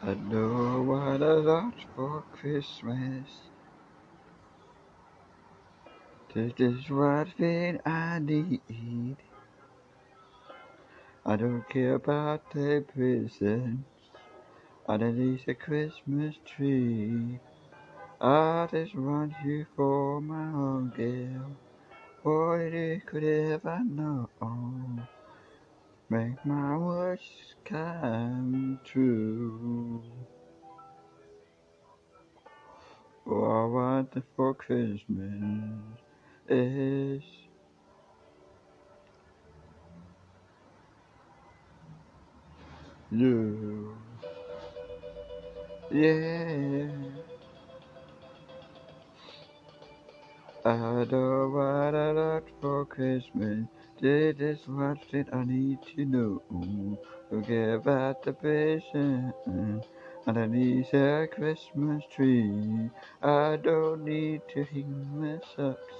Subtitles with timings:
[0.00, 3.26] I know what I want for Christmas.
[6.32, 7.28] This is what
[7.84, 9.16] I need.
[11.26, 13.88] I don't care about the presents
[14.88, 17.40] underneath the Christmas tree.
[18.20, 21.56] I just want you for my own girl.
[22.22, 24.28] Boy, you could ever know.
[26.10, 29.67] Make my wish come true.
[33.28, 36.00] Oh, I want for Christmas
[36.48, 37.22] is
[43.10, 43.96] you.
[45.90, 46.88] Yeah.
[50.64, 53.66] I know what I want for Christmas.
[54.00, 54.98] This is what
[55.32, 56.42] I need to know.
[57.28, 59.34] Forget about the present
[60.26, 62.90] underneath the Christmas tree.
[63.22, 65.94] I don't need to hang my socks.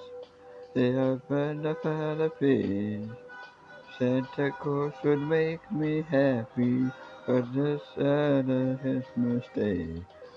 [0.74, 3.08] They have been a fella fish.
[3.98, 6.86] Santa Claus would make me happy,
[7.26, 9.88] but this Santa Christmas Day.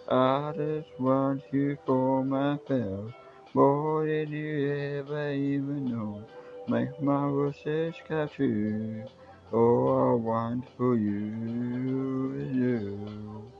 [0.09, 3.13] I just want you for myself,
[3.53, 6.23] more than you ever even know.
[6.67, 9.03] Make my wishes come true.
[9.51, 12.21] All I want for you
[12.53, 13.51] you.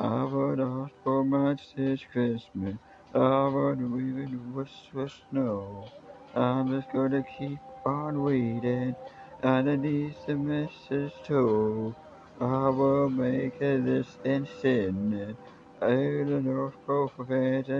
[0.00, 2.76] I would ask for much this Christmas.
[3.14, 5.90] I would even wish for snow.
[6.34, 8.96] I'm just gonna keep on waiting
[9.42, 11.94] underneath the mistletoe.
[12.40, 15.36] I will make a list and send it
[15.82, 17.26] to the North Pole for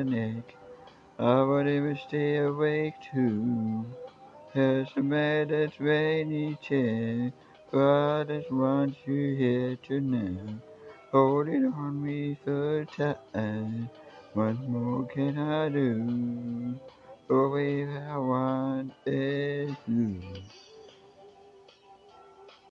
[0.05, 0.59] Nick.
[1.19, 3.87] I would even stay awake too.
[4.53, 7.33] There's a man that's rainy chair,
[7.73, 10.70] but I just want you here tonight.
[11.13, 13.17] Holding on me so tight.
[14.35, 16.79] What more can I do?
[17.29, 20.23] Baby, I want is you.